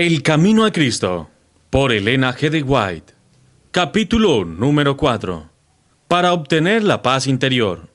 [0.00, 1.28] El Camino a Cristo,
[1.70, 2.50] por Elena G.
[2.50, 3.14] de White.
[3.72, 5.50] Capítulo número 4.
[6.06, 7.88] Para obtener la paz interior.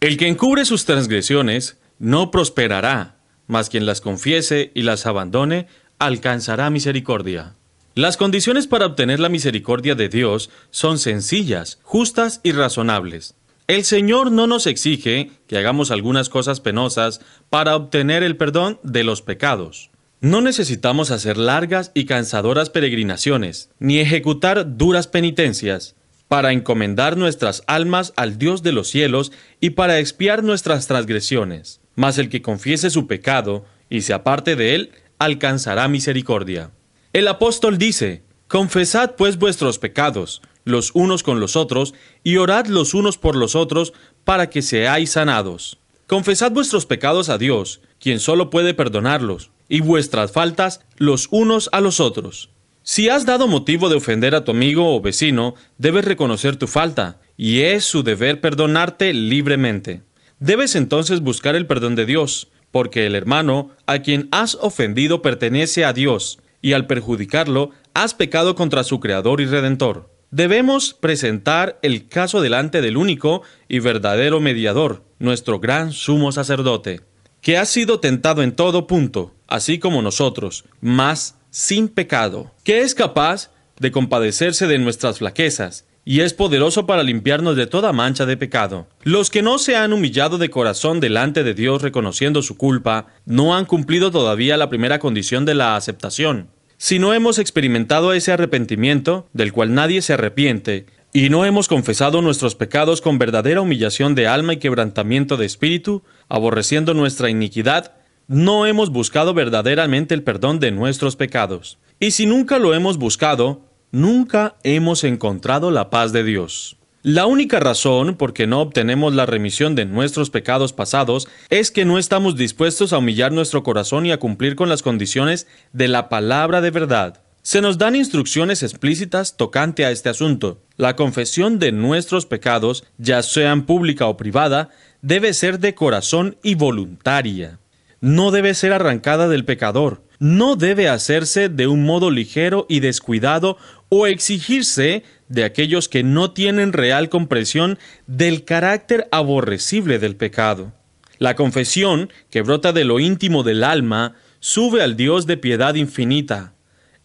[0.00, 5.66] El que encubre sus transgresiones no prosperará, mas quien las confiese y las abandone
[5.98, 7.56] alcanzará misericordia.
[7.94, 13.34] Las condiciones para obtener la misericordia de Dios son sencillas, justas y razonables.
[13.66, 19.04] El Señor no nos exige que hagamos algunas cosas penosas para obtener el perdón de
[19.04, 19.91] los pecados.
[20.22, 25.96] No necesitamos hacer largas y cansadoras peregrinaciones, ni ejecutar duras penitencias,
[26.28, 31.80] para encomendar nuestras almas al Dios de los cielos y para expiar nuestras transgresiones.
[31.96, 36.70] Mas el que confiese su pecado y se aparte de él, alcanzará misericordia.
[37.12, 42.94] El apóstol dice, Confesad pues vuestros pecados, los unos con los otros, y orad los
[42.94, 43.92] unos por los otros,
[44.22, 45.78] para que seáis sanados.
[46.06, 51.80] Confesad vuestros pecados a Dios, quien solo puede perdonarlos, y vuestras faltas los unos a
[51.80, 52.50] los otros.
[52.82, 57.20] Si has dado motivo de ofender a tu amigo o vecino, debes reconocer tu falta,
[57.38, 60.02] y es su deber perdonarte libremente.
[60.40, 65.86] Debes entonces buscar el perdón de Dios, porque el hermano a quien has ofendido pertenece
[65.86, 70.10] a Dios, y al perjudicarlo has pecado contra su Creador y Redentor.
[70.30, 77.00] Debemos presentar el caso delante del único y verdadero mediador, nuestro gran sumo sacerdote
[77.42, 82.94] que ha sido tentado en todo punto, así como nosotros, mas sin pecado, que es
[82.94, 88.36] capaz de compadecerse de nuestras flaquezas, y es poderoso para limpiarnos de toda mancha de
[88.36, 88.86] pecado.
[89.02, 93.56] Los que no se han humillado de corazón delante de Dios reconociendo su culpa, no
[93.56, 96.48] han cumplido todavía la primera condición de la aceptación.
[96.78, 102.22] Si no hemos experimentado ese arrepentimiento, del cual nadie se arrepiente, y no hemos confesado
[102.22, 107.92] nuestros pecados con verdadera humillación de alma y quebrantamiento de espíritu, aborreciendo nuestra iniquidad,
[108.28, 111.78] no hemos buscado verdaderamente el perdón de nuestros pecados.
[112.00, 116.78] Y si nunca lo hemos buscado, nunca hemos encontrado la paz de Dios.
[117.02, 121.84] La única razón por que no obtenemos la remisión de nuestros pecados pasados es que
[121.84, 126.08] no estamos dispuestos a humillar nuestro corazón y a cumplir con las condiciones de la
[126.08, 127.20] palabra de verdad.
[127.42, 130.61] Se nos dan instrucciones explícitas tocante a este asunto.
[130.76, 134.70] La confesión de nuestros pecados, ya sean pública o privada,
[135.02, 137.58] debe ser de corazón y voluntaria.
[138.00, 140.02] No debe ser arrancada del pecador.
[140.18, 146.30] No debe hacerse de un modo ligero y descuidado o exigirse de aquellos que no
[146.30, 150.72] tienen real comprensión del carácter aborrecible del pecado.
[151.18, 156.54] La confesión, que brota de lo íntimo del alma, sube al Dios de piedad infinita,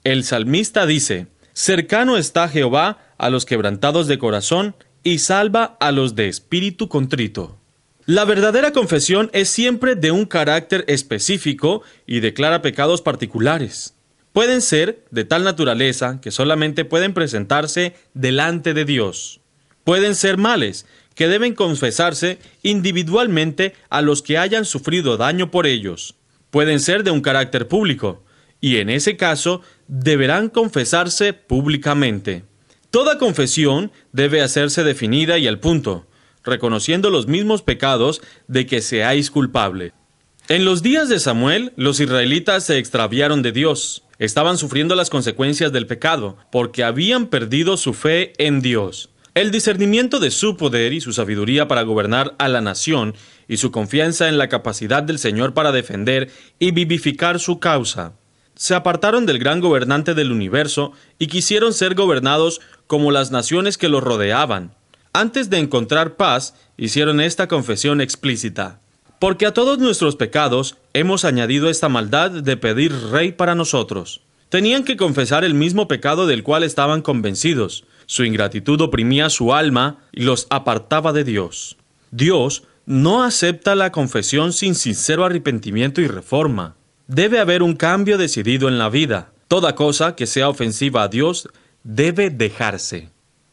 [0.03, 6.15] el salmista dice, Cercano está Jehová a los quebrantados de corazón y salva a los
[6.15, 7.57] de espíritu contrito.
[8.05, 13.95] La verdadera confesión es siempre de un carácter específico y declara pecados particulares.
[14.31, 19.41] Pueden ser de tal naturaleza que solamente pueden presentarse delante de Dios.
[19.83, 20.85] Pueden ser males
[21.15, 26.15] que deben confesarse individualmente a los que hayan sufrido daño por ellos.
[26.51, 28.23] Pueden ser de un carácter público,
[28.61, 32.43] y en ese caso deberán confesarse públicamente.
[32.89, 36.07] Toda confesión debe hacerse definida y al punto,
[36.43, 39.91] reconociendo los mismos pecados de que seáis culpable.
[40.47, 44.03] En los días de Samuel, los israelitas se extraviaron de Dios.
[44.17, 49.09] Estaban sufriendo las consecuencias del pecado, porque habían perdido su fe en Dios.
[49.35, 53.13] El discernimiento de su poder y su sabiduría para gobernar a la nación
[53.49, 58.13] y su confianza en la capacidad del Señor para defender y vivificar su causa
[58.57, 63.89] se apartaron del gran gobernante del universo y quisieron ser gobernados como las naciones que
[63.89, 64.71] los rodeaban.
[65.13, 68.79] Antes de encontrar paz, hicieron esta confesión explícita.
[69.19, 74.21] Porque a todos nuestros pecados hemos añadido esta maldad de pedir rey para nosotros.
[74.49, 77.83] Tenían que confesar el mismo pecado del cual estaban convencidos.
[78.05, 81.77] Su ingratitud oprimía su alma y los apartaba de Dios.
[82.11, 86.75] Dios no acepta la confesión sin sincero arrepentimiento y reforma.
[87.07, 89.31] Debe haber un cambio decidido en la vida.
[89.49, 91.49] Toda cosa que sea ofensiva a Dios
[91.87, 93.09] debe dejarse.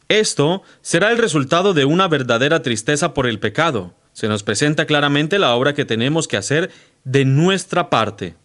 [0.09, 3.95] Esto será el resultado de una verdadera tristeza por el pecado.
[4.11, 6.69] Se nos presenta claramente la obra que tenemos que hacer
[7.05, 8.35] de nuestra parte.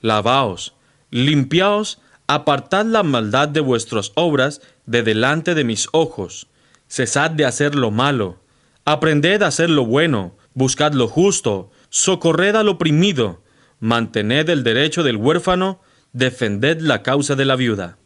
[0.00, 0.74] Lavaos,
[1.10, 6.48] limpiaos, apartad la maldad de vuestras obras de delante de mis ojos.
[6.88, 8.40] Cesad de hacer lo malo.
[8.86, 10.36] Aprended a hacer lo bueno.
[10.54, 11.70] Buscad lo justo.
[11.90, 13.44] Socorred al oprimido
[13.78, 15.82] mantened el derecho del huérfano,
[16.14, 17.98] defended la causa de la viuda.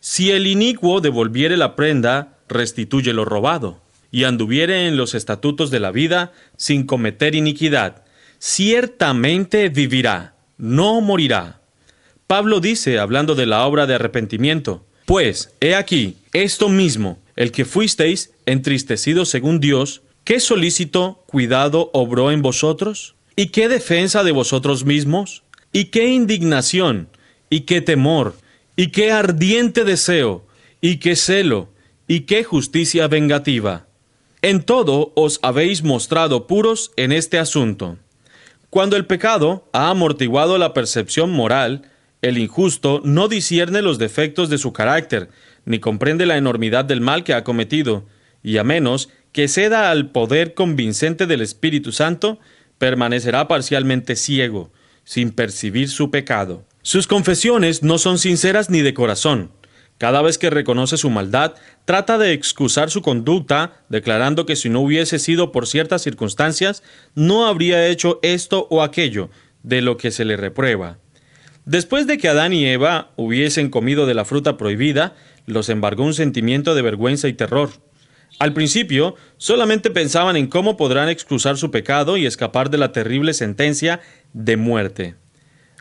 [0.00, 3.80] Si el inicuo devolviere la prenda, restituye lo robado,
[4.10, 8.04] y anduviere en los estatutos de la vida sin cometer iniquidad,
[8.38, 11.60] ciertamente vivirá, no morirá.
[12.26, 17.64] Pablo dice, hablando de la obra de arrepentimiento, pues, he aquí, esto mismo, el que
[17.64, 23.14] fuisteis entristecidos según Dios, ¿qué solícito cuidado obró en vosotros?
[23.34, 25.42] ¿Y qué defensa de vosotros mismos?
[25.72, 27.08] ¿Y qué indignación?
[27.50, 28.34] ¿Y qué temor?
[28.80, 30.46] ¿Y qué ardiente deseo?
[30.80, 31.68] ¿Y qué celo?
[32.06, 33.88] ¿Y qué justicia vengativa?
[34.40, 37.98] En todo os habéis mostrado puros en este asunto.
[38.70, 41.90] Cuando el pecado ha amortiguado la percepción moral,
[42.22, 45.28] el injusto no discierne los defectos de su carácter,
[45.64, 48.06] ni comprende la enormidad del mal que ha cometido,
[48.44, 52.38] y a menos que ceda al poder convincente del Espíritu Santo,
[52.78, 54.70] permanecerá parcialmente ciego,
[55.02, 56.67] sin percibir su pecado.
[56.82, 59.50] Sus confesiones no son sinceras ni de corazón.
[59.98, 61.54] Cada vez que reconoce su maldad,
[61.84, 66.84] trata de excusar su conducta, declarando que si no hubiese sido por ciertas circunstancias,
[67.16, 69.28] no habría hecho esto o aquello,
[69.64, 70.98] de lo que se le reprueba.
[71.64, 75.16] Después de que Adán y Eva hubiesen comido de la fruta prohibida,
[75.46, 77.70] los embargó un sentimiento de vergüenza y terror.
[78.38, 83.34] Al principio, solamente pensaban en cómo podrán excusar su pecado y escapar de la terrible
[83.34, 84.00] sentencia
[84.32, 85.16] de muerte.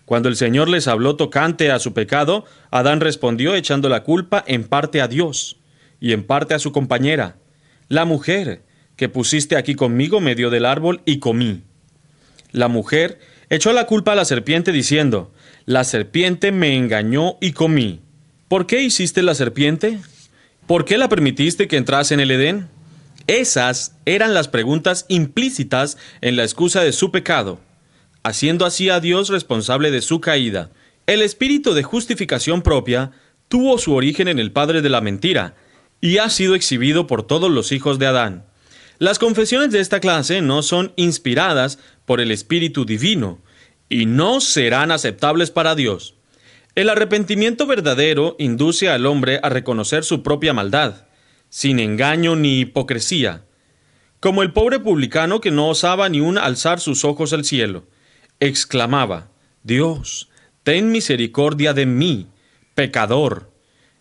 [0.07, 4.63] Cuando el Señor les habló tocante a su pecado, Adán respondió echando la culpa en
[4.63, 5.57] parte a Dios
[6.00, 7.36] y en parte a su compañera,
[7.89, 8.63] la mujer
[8.95, 11.63] que pusiste aquí conmigo me dio del árbol y comí.
[12.54, 13.19] La mujer
[13.50, 15.33] echó la culpa a la serpiente diciendo,
[15.65, 18.00] la serpiente me engañó y comí.
[18.48, 20.00] ¿Por qué hiciste la serpiente?
[20.68, 22.69] ¿Por qué la permitiste que entrase en el Edén?
[23.27, 27.59] Esas eran las preguntas implícitas en la excusa de su pecado,
[28.28, 30.70] haciendo así a Dios responsable de su caída.
[31.06, 33.12] El espíritu de justificación propia
[33.48, 35.56] tuvo su origen en el padre de la mentira,
[36.02, 38.46] y ha sido exhibido por todos los hijos de Adán.
[39.00, 43.40] Las confesiones de esta clase no son inspiradas por el Espíritu Divino
[43.90, 46.16] y no serán aceptables para Dios.
[46.76, 51.08] El arrepentimiento verdadero induce al hombre a reconocer su propia maldad,
[51.50, 53.46] sin engaño ni hipocresía,
[54.20, 57.86] como el pobre publicano que no osaba ni un alzar sus ojos al cielo,
[58.39, 59.30] exclamaba,
[59.63, 60.30] Dios,
[60.63, 62.28] ten misericordia de mí,
[62.75, 63.51] pecador.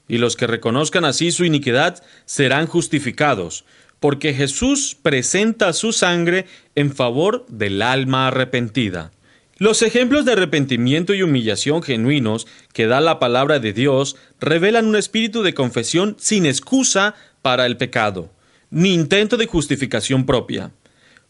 [0.09, 3.65] Y los que reconozcan así su iniquidad serán justificados,
[4.01, 9.11] porque Jesús presenta su sangre en favor del alma arrepentida.
[9.59, 14.97] Los ejemplos de arrepentimiento y humillación genuinos que da la palabra de Dios revelan un
[14.97, 18.31] espíritu de confesión sin excusa para el pecado,
[18.71, 20.73] ni intento de justificación propia.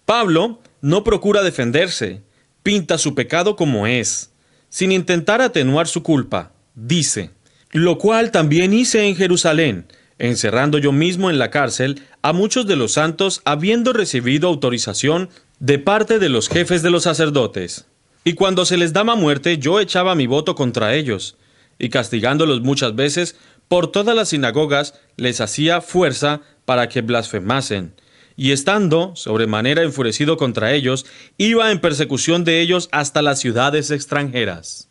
[0.06, 2.22] Pablo no procura defenderse,
[2.66, 4.32] pinta su pecado como es,
[4.70, 6.50] sin intentar atenuar su culpa.
[6.74, 7.30] Dice,
[7.70, 9.86] lo cual también hice en Jerusalén,
[10.18, 15.30] encerrando yo mismo en la cárcel a muchos de los santos habiendo recibido autorización
[15.60, 17.86] de parte de los jefes de los sacerdotes.
[18.24, 21.36] Y cuando se les daba muerte, yo echaba mi voto contra ellos,
[21.78, 23.36] y castigándolos muchas veces,
[23.68, 27.94] por todas las sinagogas les hacía fuerza para que blasfemasen.
[28.36, 31.06] Y estando sobremanera enfurecido contra ellos,
[31.38, 34.88] iba en persecución de ellos hasta las ciudades extranjeras.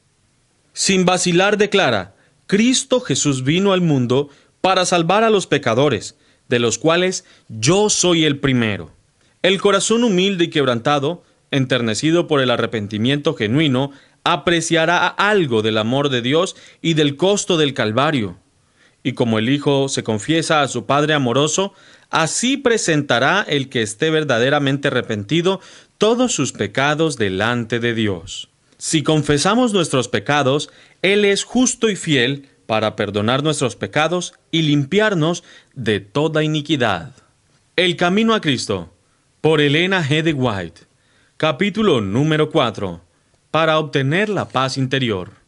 [0.74, 2.16] Sin vacilar declara,
[2.48, 4.30] Cristo Jesús vino al mundo
[4.62, 6.18] para salvar a los pecadores,
[6.50, 8.92] de los cuales yo soy el primero.
[9.42, 13.92] El corazón humilde y quebrantado, enternecido por el arrepentimiento genuino,
[14.24, 18.38] apreciará algo del amor de Dios y del costo del Calvario.
[19.06, 21.76] Y como el Hijo se confiesa a su Padre amoroso,
[22.10, 25.62] así presentará el que esté verdaderamente arrepentido
[26.00, 28.50] todos sus pecados delante de Dios.
[28.80, 30.72] Si confesamos nuestros pecados,
[31.04, 35.44] Él es justo y fiel para perdonar nuestros pecados y limpiarnos
[35.76, 37.12] de toda iniquidad.
[37.76, 38.92] El Camino a Cristo,
[39.40, 40.24] por Elena G.
[40.24, 40.82] de White,
[41.38, 43.02] capítulo número 4,
[43.52, 45.45] para obtener la paz interior.